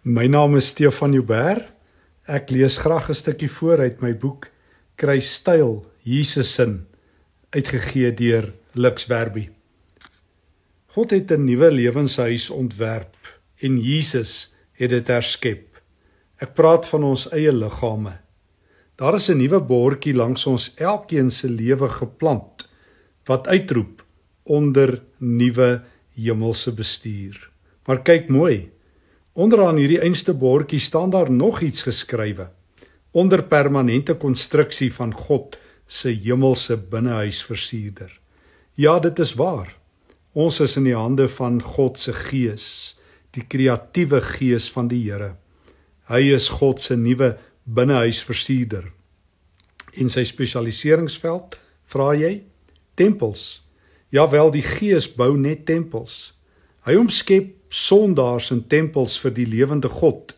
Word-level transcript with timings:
My 0.00 0.24
naam 0.26 0.56
is 0.56 0.70
Stefan 0.72 1.12
Joubert. 1.12 1.66
Ek 2.24 2.48
lees 2.48 2.78
graag 2.80 3.10
'n 3.10 3.14
stukkie 3.14 3.50
voor 3.52 3.80
uit 3.84 4.00
my 4.00 4.16
boek 4.16 4.48
Kry 4.96 5.20
styl 5.20 5.84
Jesus 6.02 6.54
sin 6.54 6.86
uitgegee 7.50 8.14
deur 8.14 8.54
Lux 8.72 9.06
Werby. 9.06 9.50
God 10.96 11.10
het 11.10 11.30
'n 11.30 11.44
nuwe 11.44 11.70
lewenshuis 11.70 12.50
ontwerp 12.50 13.40
en 13.60 13.76
Jesus 13.78 14.56
het 14.72 14.90
dit 14.90 15.06
herskep. 15.06 15.82
Ek 16.38 16.54
praat 16.54 16.88
van 16.88 17.04
ons 17.04 17.28
eie 17.32 17.52
liggame. 17.52 18.20
Daar 18.96 19.14
is 19.14 19.28
'n 19.28 19.36
nuwe 19.36 19.60
bordjie 19.60 20.14
langs 20.14 20.46
ons 20.46 20.72
elkeen 20.76 21.30
se 21.30 21.48
lewe 21.48 21.88
geplant 21.88 22.68
wat 23.26 23.46
uitroep 23.46 24.00
onder 24.44 25.02
nuwe 25.18 25.82
hemelse 26.14 26.72
bestuur. 26.72 27.50
Maar 27.86 28.02
kyk 28.02 28.28
mooi, 28.28 28.70
Onderaan 29.32 29.78
hierdie 29.78 30.00
einste 30.02 30.34
bordjie 30.34 30.80
staan 30.82 31.10
daar 31.10 31.30
nog 31.30 31.60
iets 31.60 31.82
geskrywe. 31.86 32.50
Onder 33.10 33.42
permanente 33.42 34.14
konstruksie 34.14 34.92
van 34.94 35.14
God 35.14 35.58
se 35.86 36.10
hemelse 36.10 36.76
binnehuis 36.76 37.42
versierder. 37.42 38.20
Ja, 38.74 38.98
dit 38.98 39.18
is 39.18 39.34
waar. 39.34 39.76
Ons 40.32 40.60
is 40.60 40.76
in 40.76 40.86
die 40.86 40.96
hande 40.96 41.28
van 41.28 41.62
God 41.62 41.98
se 41.98 42.12
Gees, 42.12 42.96
die 43.34 43.42
kreatiewe 43.46 44.20
Gees 44.20 44.70
van 44.70 44.88
die 44.90 45.02
Here. 45.02 45.36
Hy 46.10 46.34
is 46.34 46.48
God 46.48 46.82
se 46.82 46.96
nuwe 46.96 47.36
binnehuis 47.64 48.22
versierder. 48.26 48.90
In 49.94 50.10
sy 50.10 50.24
spesialiseringsveld 50.26 51.54
vra 51.90 52.12
jy 52.18 52.42
tempels. 52.98 53.62
Ja 54.10 54.26
wel, 54.30 54.50
die 54.50 54.66
Gees 54.66 55.06
bou 55.14 55.36
net 55.38 55.66
tempels. 55.66 56.32
Hy 56.86 56.98
omskep 56.98 57.54
sondaars 57.70 58.50
in 58.50 58.64
tempels 58.68 59.16
vir 59.22 59.34
die 59.34 59.46
lewende 59.46 59.88
God. 59.88 60.34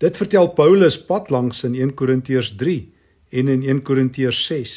Dit 0.00 0.16
vertel 0.16 0.48
Paulus 0.56 0.96
pad 1.06 1.30
langs 1.30 1.62
in 1.68 1.76
1 1.76 1.94
Korintiërs 1.94 2.54
3 2.58 2.78
en 3.38 3.48
in 3.52 3.62
1 3.62 3.82
Korintiërs 3.86 4.40
6. 4.48 4.74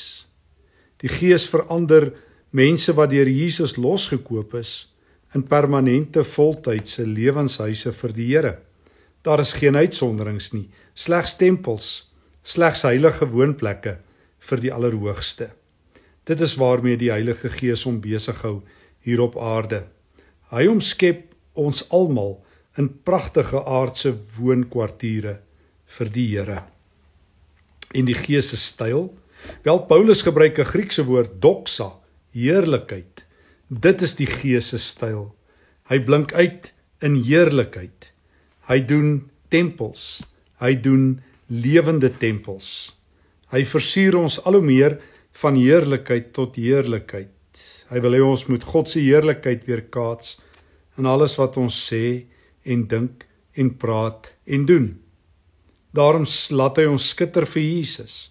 Die 1.02 1.12
Gees 1.12 1.48
verander 1.50 2.12
mense 2.56 2.94
wat 2.96 3.12
deur 3.12 3.30
Jesus 3.32 3.76
losgekoop 3.80 4.54
is 4.60 4.74
in 5.36 5.44
permanente 5.44 6.24
voltydse 6.24 7.04
lewenshuise 7.08 7.92
vir 7.92 8.16
die 8.16 8.28
Here. 8.30 8.54
Daar 9.26 9.42
is 9.44 9.56
geen 9.58 9.76
uitsonderings 9.76 10.52
nie, 10.54 10.68
slegs 10.94 11.36
tempels, 11.40 12.12
slegs 12.44 12.86
heilige 12.86 13.28
woonplekke 13.28 13.98
vir 14.46 14.62
die 14.62 14.72
Allerhoogste. 14.72 15.50
Dit 16.26 16.42
is 16.42 16.56
waarmee 16.58 16.98
die 16.98 17.12
Heilige 17.12 17.50
Gees 17.50 17.84
hom 17.86 18.00
besig 18.02 18.40
hou 18.46 18.60
hier 19.06 19.22
op 19.22 19.36
aarde. 19.38 19.84
Hy 20.54 20.68
omskep 20.70 21.35
ons 21.56 21.84
almal 21.90 22.38
in 22.78 22.90
pragtige 23.08 23.64
aardse 23.64 24.14
woonkwartiere 24.38 25.40
vir 25.98 26.10
die 26.12 26.28
Here. 26.34 26.64
In 27.96 28.08
die 28.10 28.18
Gees 28.18 28.50
se 28.52 28.60
styl, 28.60 29.14
wel 29.64 29.80
Paulus 29.88 30.22
gebruik 30.22 30.60
'n 30.60 30.72
Griekse 30.72 31.06
woord 31.06 31.42
doxa, 31.42 31.94
heerlikheid. 32.34 33.26
Dit 33.70 34.02
is 34.02 34.16
die 34.16 34.28
Gees 34.28 34.70
se 34.70 34.78
styl. 34.78 35.36
Hy 35.90 36.00
blink 36.00 36.34
uit 36.34 36.74
in 37.02 37.16
heerlikheid. 37.24 38.12
Hy 38.68 38.80
doen 38.86 39.30
tempels. 39.50 40.24
Hy 40.60 40.76
doen 40.76 41.22
lewende 41.48 42.10
tempels. 42.18 42.96
Hy 43.52 43.64
versier 43.66 44.16
ons 44.18 44.40
al 44.44 44.54
hoe 44.54 44.66
meer 44.66 45.00
van 45.32 45.56
heerlikheid 45.56 46.34
tot 46.34 46.56
heerlikheid. 46.56 47.30
Hy 47.90 48.00
wil 48.02 48.18
hê 48.18 48.22
ons 48.26 48.48
moet 48.48 48.64
God 48.64 48.90
se 48.90 49.00
heerlikheid 49.00 49.66
weerkaats 49.68 50.38
in 50.98 51.06
alles 51.10 51.36
wat 51.40 51.58
ons 51.58 51.76
sê 51.90 52.26
en 52.64 52.86
dink 52.88 53.26
en 53.56 53.72
praat 53.78 54.30
en 54.46 54.66
doen. 54.66 54.88
Daarom 55.96 56.26
laat 56.52 56.80
hy 56.82 56.88
ons 56.92 57.10
skitter 57.14 57.48
vir 57.48 57.64
Jesus. 57.64 58.30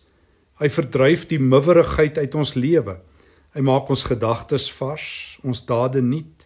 Hy 0.61 0.69
verdryf 0.71 1.27
die 1.31 1.41
miwerigheid 1.41 2.19
uit 2.21 2.35
ons 2.39 2.55
lewe. 2.59 2.99
Hy 3.55 3.63
maak 3.65 3.91
ons 3.91 4.05
gedagtes 4.07 4.69
vars, 4.77 5.39
ons 5.47 5.65
dade 5.67 6.03
nuut. 6.03 6.45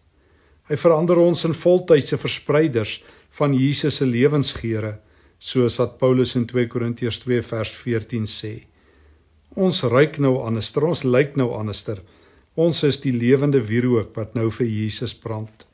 Hy 0.69 0.77
verander 0.77 1.21
ons 1.21 1.45
in 1.49 1.57
voltydse 1.57 2.19
verspreiders 2.21 2.99
van 3.39 3.55
Jesus 3.57 4.01
se 4.01 4.07
lewensgeure, 4.09 4.99
soos 5.39 5.79
wat 5.81 5.97
Paulus 6.01 6.35
in 6.37 6.47
2 6.51 6.69
Korintiërs 6.71 7.23
2 7.25 7.45
vers 7.47 7.73
14 7.85 8.27
sê. 8.29 8.53
Ons 9.57 9.83
ruik 9.89 10.19
nou 10.23 10.39
anderster, 10.45 10.85
ons 10.85 11.07
lyk 11.07 11.39
nou 11.41 11.53
anderster. 11.57 12.03
Ons 12.59 12.83
is 12.87 13.01
die 13.01 13.15
lewende 13.15 13.63
wierook 13.65 14.15
wat 14.19 14.37
nou 14.37 14.51
vir 14.55 14.69
Jesus 14.69 15.15
brand. 15.15 15.68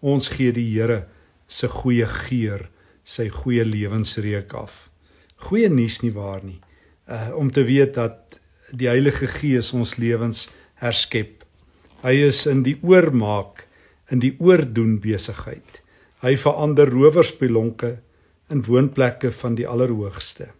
Ons 0.00 0.28
gee 0.30 0.52
die 0.54 0.66
Here 0.70 1.06
se 1.48 1.68
goeie 1.68 2.06
geur, 2.06 2.68
sy 3.02 3.28
goeie 3.32 3.64
lewensreuk 3.64 4.52
af. 4.54 4.88
Goeie 5.48 5.70
nuus 5.72 6.02
nie 6.04 6.12
waar 6.14 6.44
nie. 6.44 6.60
Uh 7.08 7.32
om 7.38 7.50
te 7.52 7.64
weet 7.64 7.94
dat 7.96 8.38
die 8.70 8.88
Heilige 8.90 9.26
Gees 9.26 9.72
ons 9.72 9.96
lewens 9.96 10.48
herskep. 10.78 11.44
Hy 12.04 12.14
is 12.28 12.44
in 12.46 12.62
die 12.62 12.76
oormaak, 12.84 13.64
in 14.12 14.20
die 14.22 14.36
oordoen 14.38 14.98
besigheid. 15.02 15.82
Hy 16.22 16.36
verander 16.38 16.90
rowerspelonke 16.90 17.96
in 18.52 18.62
woonplekke 18.66 19.32
van 19.32 19.56
die 19.58 19.66
Allerhoogste. 19.66 20.52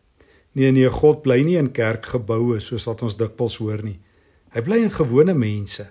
Nee 0.53 0.72
nee, 0.72 0.88
God 0.91 1.22
bly 1.22 1.43
nie 1.47 1.59
in 1.60 1.70
kerkgeboue 1.70 2.59
soos 2.65 2.88
wat 2.88 3.05
ons 3.06 3.16
dikwels 3.20 3.59
hoor 3.62 3.84
nie. 3.84 3.99
Hy 4.55 4.65
bly 4.65 4.81
in 4.87 4.94
gewone 4.94 5.37
mense, 5.37 5.84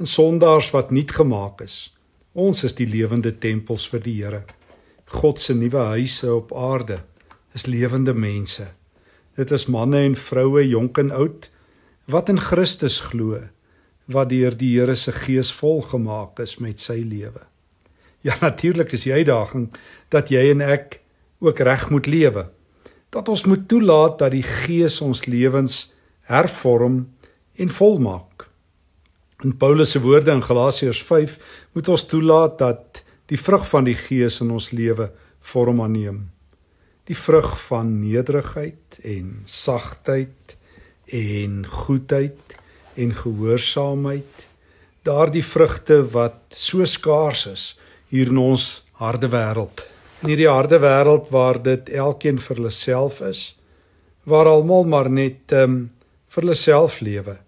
in 0.00 0.08
sondaars 0.08 0.70
wat 0.74 0.90
nuut 0.90 1.12
gemaak 1.12 1.60
is. 1.62 1.90
Ons 2.30 2.62
is 2.62 2.76
die 2.78 2.86
lewende 2.86 3.32
tempels 3.42 3.88
vir 3.90 4.02
die 4.04 4.12
Here. 4.20 4.44
God 5.10 5.40
se 5.42 5.54
nuwe 5.54 5.82
huise 5.96 6.28
op 6.30 6.52
aarde 6.54 7.00
is 7.58 7.66
lewende 7.66 8.14
mense. 8.14 8.68
Dit 9.34 9.50
is 9.50 9.66
manne 9.66 9.98
en 10.06 10.14
vroue, 10.14 10.62
jonk 10.62 10.98
en 10.98 11.10
oud 11.10 11.48
wat 12.06 12.28
in 12.30 12.38
Christus 12.38 13.00
glo, 13.00 13.40
wat 14.06 14.30
deur 14.30 14.54
die 14.54 14.76
Here 14.76 14.94
se 14.94 15.10
Gees 15.10 15.50
volgemaak 15.58 16.38
is 16.38 16.60
met 16.62 16.78
sy 16.78 17.00
lewe. 17.02 17.42
Ja, 18.22 18.36
natuurlik 18.40 18.92
is 18.94 19.08
die 19.08 19.14
uitdaging 19.14 19.72
dat 20.14 20.30
jy 20.30 20.52
en 20.52 20.62
ek 20.62 21.00
ook 21.42 21.58
reg 21.66 21.90
moet 21.90 22.06
lewe. 22.06 22.46
Dat 23.10 23.26
ons 23.26 23.42
moet 23.50 23.66
toelaat 23.66 24.20
dat 24.22 24.30
die 24.30 24.46
Gees 24.46 25.00
ons 25.02 25.26
lewens 25.26 25.88
hervorm 26.30 27.08
en 27.58 27.74
volmaak. 27.74 28.46
In 29.40 29.56
Paulus 29.56 29.90
se 29.90 30.00
woorde 30.00 30.30
in 30.30 30.42
Galasiërs 30.44 31.02
5 31.02 31.38
moet 31.72 31.88
ons 31.88 32.02
toelaat 32.04 32.58
dat 32.58 33.00
die 33.32 33.40
vrug 33.40 33.64
van 33.68 33.86
die 33.88 33.96
Gees 33.96 34.36
in 34.44 34.50
ons 34.52 34.68
lewe 34.76 35.06
vorm 35.52 35.80
aanneem. 35.80 36.26
Die 37.08 37.16
vrug 37.16 37.48
van 37.62 37.94
nederigheid 38.02 38.98
en 39.00 39.40
sagtheid 39.48 40.56
en 41.06 41.64
goedheid 41.66 42.56
en 43.00 43.16
gehoorsaamheid. 43.16 44.46
Daardie 45.08 45.44
vrugte 45.44 46.02
wat 46.12 46.40
so 46.52 46.84
skaars 46.84 47.46
is 47.48 47.64
hier 48.12 48.28
in 48.28 48.44
ons 48.44 48.84
harde 49.00 49.32
wêreld. 49.32 49.86
In 50.20 50.34
hierdie 50.34 50.52
harde 50.52 50.84
wêreld 50.84 51.32
waar 51.32 51.62
dit 51.64 51.88
elkeen 51.88 52.36
vir 52.44 52.60
hulle 52.60 52.76
self 52.76 53.22
is, 53.24 53.54
waar 54.28 54.52
almal 54.52 54.84
maar 54.84 55.08
net 55.08 55.54
um, 55.56 55.86
vir 56.28 56.44
hulle 56.44 56.60
self 56.60 57.00
lewe. 57.00 57.40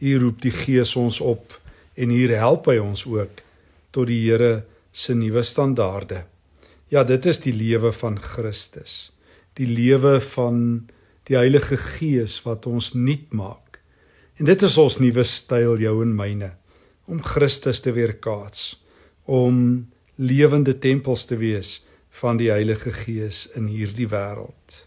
Hier 0.00 0.22
roep 0.22 0.40
die 0.40 0.52
Gees 0.54 0.94
ons 0.96 1.20
op 1.20 1.58
en 2.00 2.12
hier 2.12 2.32
help 2.40 2.70
hy 2.70 2.78
ons 2.80 3.04
ook 3.04 3.42
tot 3.92 4.08
die 4.08 4.22
Here 4.24 4.62
se 4.96 5.12
nuwe 5.14 5.42
standaarde. 5.44 6.24
Ja, 6.88 7.04
dit 7.04 7.26
is 7.28 7.42
die 7.44 7.52
lewe 7.52 7.92
van 7.92 8.16
Christus. 8.18 9.12
Die 9.60 9.68
lewe 9.68 10.16
van 10.24 10.88
die 11.28 11.36
Heilige 11.36 11.76
Gees 11.76 12.38
wat 12.46 12.66
ons 12.66 12.94
nuut 12.96 13.28
maak. 13.36 13.78
En 14.40 14.48
dit 14.48 14.62
is 14.64 14.78
ons 14.80 14.98
nuwe 15.04 15.24
styl 15.28 15.76
jou 15.84 15.94
en 16.02 16.16
myne 16.16 16.54
om 17.10 17.20
Christus 17.26 17.82
te 17.82 17.92
weerkaats, 17.92 18.78
om 19.26 19.90
lewende 20.16 20.76
tempels 20.78 21.26
te 21.26 21.36
wees 21.36 21.80
van 22.22 22.38
die 22.38 22.52
Heilige 22.54 22.92
Gees 22.94 23.48
in 23.58 23.66
hierdie 23.68 24.08
wêreld. 24.08 24.84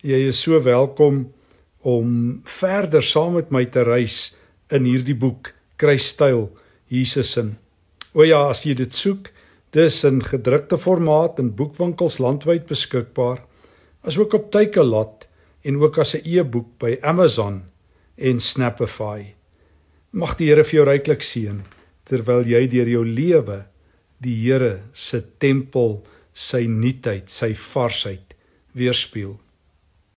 Jy 0.00 0.26
is 0.32 0.40
so 0.40 0.58
welkom 0.64 1.26
om 1.86 2.40
verder 2.42 3.04
saam 3.04 3.36
met 3.38 3.52
my 3.54 3.62
te 3.70 3.84
reis 3.86 4.34
in 4.74 4.88
hierdie 4.88 5.14
boek 5.14 5.52
Kry 5.76 5.98
styl 6.00 6.48
Jesus 6.88 7.34
in. 7.36 7.52
O 8.16 8.24
ja, 8.24 8.46
as 8.48 8.64
jy 8.64 8.72
dit 8.78 8.92
soek, 8.96 9.28
dis 9.76 9.98
in 10.08 10.22
gedrukte 10.24 10.78
formaat 10.80 11.38
in 11.42 11.52
boekwinkels 11.58 12.16
landwyd 12.22 12.64
beskikbaar, 12.70 13.42
asook 14.08 14.34
op 14.38 14.48
Takealot 14.54 15.26
en 15.68 15.76
ook 15.82 15.98
as 15.98 16.14
'n 16.14 16.24
e-boek 16.24 16.78
by 16.78 16.96
Amazon 17.02 17.62
en 18.16 18.40
Snapify. 18.40 19.34
Mag 20.12 20.36
die 20.36 20.48
Here 20.48 20.64
vir 20.64 20.78
jou 20.78 20.86
ryklik 20.86 21.22
seën 21.22 21.62
terwyl 22.04 22.46
jy 22.46 22.66
deur 22.66 22.88
jou 22.88 23.04
lewe 23.04 23.66
die 24.18 24.36
Here 24.46 24.80
se 24.94 25.20
tempel, 25.38 26.02
sy 26.32 26.66
nuutheid, 26.66 27.28
sy 27.28 27.54
varsheid 27.54 28.34
weerspieël. 28.72 29.45